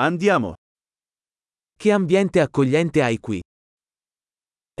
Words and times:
Andiamo. 0.00 0.52
Che 1.74 1.90
ambiente 1.90 2.40
accogliente 2.40 3.02
hai 3.02 3.18
qui. 3.18 3.40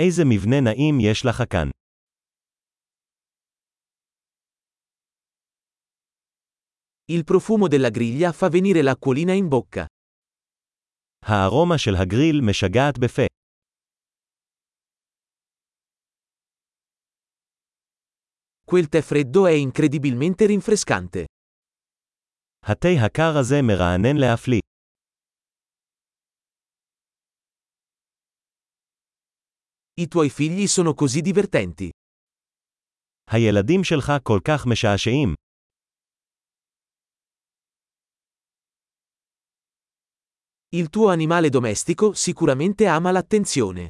איזה 0.00 0.24
מבנה 0.24 0.60
נעים 0.60 1.00
יש 1.00 1.24
לך 1.26 1.42
כאן. 1.50 1.68
Il 7.10 7.24
profumo 7.24 7.66
della 7.66 7.90
griglia 7.90 8.32
fa 8.32 8.48
venire 8.48 8.82
l'acquolina 8.82 9.32
in 9.32 9.48
bocca. 9.48 9.86
הארומה 11.24 11.78
של 11.78 11.94
הגריל 11.94 12.40
משגעת 12.50 12.98
בפה. 12.98 13.26
Quel 18.70 18.88
tè 18.88 19.02
freddo 19.02 19.46
è 19.46 19.52
incredibilmente 19.52 20.46
rinfrescante. 20.46 21.24
התה 22.62 22.88
הקר 23.04 23.38
הזה 23.40 23.56
מרענן 23.62 24.16
להפליא. 24.16 24.60
I 29.97 30.07
tuoi 30.07 30.29
figli 30.29 30.67
sono 30.67 30.93
così 30.93 31.21
divertenti. 31.21 31.89
הילדים 33.31 33.83
שלך 33.83 34.11
כל 34.23 34.39
כך 34.43 34.65
משעשעים. 34.67 35.33
Il 40.75 40.89
tuo 40.89 41.09
animale 41.09 41.49
domestico 41.49 42.13
sicuramente 42.13 42.87
ama 42.87 43.11
l'attenzione. 43.11 43.87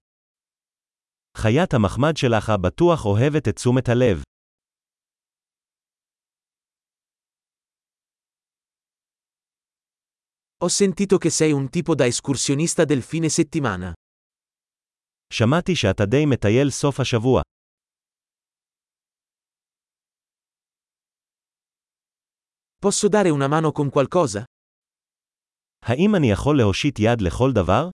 חיית 1.38 1.74
המחמד 1.74 2.18
שלך 2.18 2.52
בטוח 2.62 3.06
אוהבת 3.06 3.48
את 3.48 3.56
תשומת 3.56 3.90
הלב. 3.90 4.22
Ho 10.64 10.70
sentito 10.70 11.18
che 11.18 11.30
sei 11.30 11.52
un 11.52 11.70
tipo 11.70 11.96
da 11.96 12.06
escursionista 12.06 12.86
del 12.86 13.02
fine 13.02 13.30
settimana. 13.30 13.94
שמעתי 15.38 15.76
שאתה 15.76 16.06
די 16.06 16.26
מטייל 16.26 16.70
סוף 16.70 17.00
השבוע. 17.00 17.42
Posso 22.86 23.08
dare 23.10 23.30
una 23.30 23.48
mano 23.48 23.72
con 23.72 23.90
qualcosa? 23.90 24.44
האם 25.86 26.16
אני 26.16 26.32
יכול 26.32 26.58
להושיט 26.58 27.00
יד 27.00 27.22
לכל 27.22 27.52
דבר? 27.56 27.90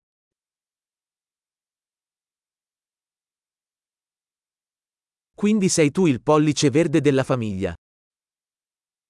Quindi 5.41 5.69
sei 5.69 5.89
tu 5.91 6.07
il 6.07 6.19
pollice 6.19 6.69
verde 6.69 6.99
della 7.01 7.23
famiglia. 7.23 7.73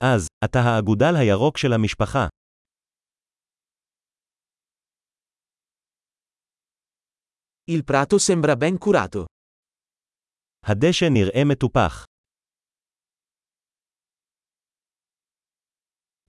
אז, 0.04 0.28
אתה 0.46 0.60
האגודל 0.60 1.16
הירוק 1.20 1.58
של 1.58 1.74
המשפחה. 1.74 2.28
Il 7.72 7.84
prato 7.84 8.18
sembra 8.18 8.56
ben 8.56 8.78
curato. 8.78 9.26
הדשא 10.66 11.06
נראה 11.10 11.44
מטופח. 11.46 12.04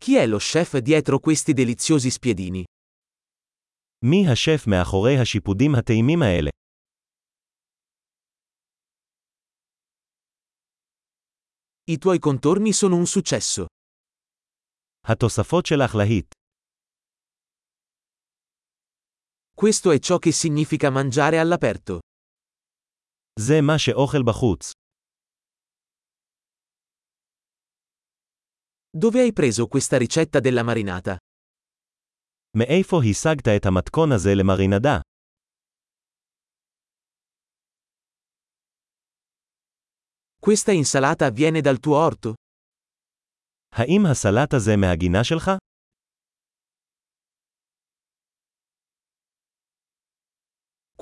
Chi 0.05 0.17
è 0.17 0.27
lo 0.27 0.39
chef 0.39 0.79
dietro 0.79 1.19
questi 1.19 1.53
deliziosi 1.53 2.11
spiedini? 2.11 2.65
מי 4.05 4.29
השף 4.33 4.67
מאחורי 4.67 5.19
השיפודים 5.23 5.75
הטעימים 5.75 6.23
האלה? 6.23 6.51
I 11.91 11.99
tuoi 11.99 12.19
contorni 12.19 12.73
sono 12.73 12.97
un 12.97 13.07
successo. 13.07 13.67
התוספות 15.07 15.67
שלך 15.67 15.95
להיט. 15.95 16.35
Questo 19.55 19.91
è 19.91 19.99
ciò 19.99 20.19
che 20.19 20.33
significa 20.33 20.91
mangiare 20.91 21.39
all'aperto. 21.39 21.99
זה 23.41 23.61
מה 23.61 23.79
שאוכל 23.79 24.23
בחוץ. 24.27 24.71
Dove 28.93 29.21
hai 29.21 29.33
preso 29.33 29.67
questa 29.67 29.97
ricetta 29.97 30.41
della 30.41 30.63
marinata? 30.63 31.17
מאיפה 32.57 33.01
השגת 33.11 33.49
את 33.49 33.67
המתכון 33.67 34.13
הזה 34.13 34.31
למרינדה? 34.35 35.01
Questa 40.41 40.73
insalata 40.73 41.31
viene 41.31 41.61
dal 41.61 41.79
tuo 41.79 41.97
orto? 41.97 42.35
האם 43.73 44.07
הסלט 44.11 44.55
הזה 44.55 44.77
מהגינה 44.77 45.25
שלך? 45.25 45.51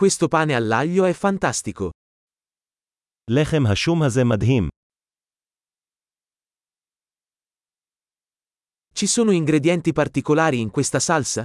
Questo 0.02 0.28
pane 0.28 0.54
all'aglio 0.54 1.04
è 1.04 1.12
fantastico. 1.12 1.90
לחם 3.30 3.66
השום 3.72 4.02
הזה 4.02 4.24
מדהים. 4.24 4.68
Ci 8.94 9.06
sono 9.06 9.30
ingredienti 9.32 9.92
particolari 9.92 10.60
in 10.60 10.70
questa 10.70 11.00
salsa? 11.00 11.44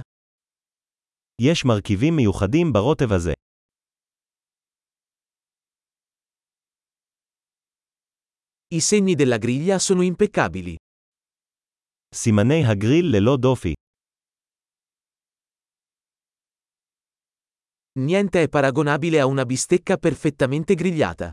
יש 1.42 1.64
מרכיבים 1.64 2.16
מיוחדים 2.16 2.72
ברוטב 2.72 3.12
הזה. 3.12 3.32
I 8.74 8.80
segni 8.80 9.14
della 9.14 9.38
griglia 9.38 9.78
sono 9.78 10.02
impeccabili. 10.02 10.76
סימני 12.14 12.64
הגריל 12.66 13.04
ללא 13.16 13.36
דופי. 13.36 13.72
Niente 17.98 18.42
è 18.42 18.48
paragonabile 18.48 19.20
a 19.20 19.26
una 19.26 19.44
bistecca 19.44 19.96
perfettamente 19.96 20.74
grigliata. 20.74 21.30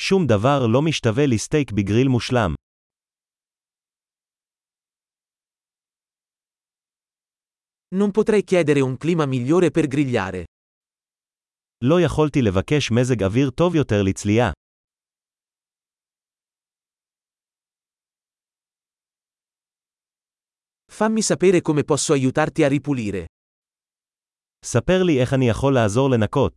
שום 0.00 0.26
דבר 0.26 0.66
לא 0.66 0.82
משתווה 0.82 1.26
לסטייק 1.26 1.72
בגריל 1.72 2.08
מושלם. 2.08 2.54
Non 7.94 8.10
potrei 8.10 8.42
chiedere 8.44 8.80
un 8.80 8.96
clima 8.96 9.26
migliore 9.26 9.70
per 9.70 9.86
grigliare. 9.86 10.44
לא 11.84 12.00
יכולתי 12.00 12.42
לבקש 12.42 12.90
מזג 12.90 13.22
אוויר 13.22 13.50
טוב 13.50 13.74
יותר 13.74 14.02
לצלייה. 14.02 14.52
Fammi 20.96 21.22
sapere 21.22 21.60
come 21.60 21.82
posso 21.84 22.12
aiutarti 22.12 22.62
a 22.64 22.68
ripulire. 22.68 23.26
ספר 24.65 25.03
לי 25.03 25.21
איך 25.21 25.33
אני 25.33 25.49
יכול 25.49 25.73
לעזור 25.73 26.09
לנקות. 26.09 26.53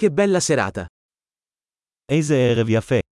Che 0.00 0.08
bella 0.08 0.40
serata! 0.40 0.86
איזה 2.12 2.34
ערב 2.34 2.66
יפה. 2.68 3.09